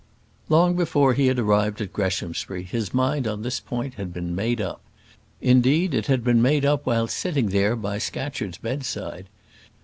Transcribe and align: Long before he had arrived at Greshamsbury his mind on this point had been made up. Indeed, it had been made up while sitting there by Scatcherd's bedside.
Long 0.49 0.75
before 0.75 1.13
he 1.13 1.27
had 1.27 1.37
arrived 1.37 1.79
at 1.79 1.93
Greshamsbury 1.93 2.63
his 2.63 2.91
mind 2.91 3.27
on 3.27 3.43
this 3.43 3.59
point 3.59 3.93
had 3.93 4.11
been 4.11 4.33
made 4.33 4.59
up. 4.59 4.81
Indeed, 5.41 5.93
it 5.93 6.07
had 6.07 6.23
been 6.23 6.41
made 6.41 6.65
up 6.65 6.87
while 6.87 7.05
sitting 7.05 7.49
there 7.49 7.75
by 7.75 7.99
Scatcherd's 7.99 8.57
bedside. 8.57 9.29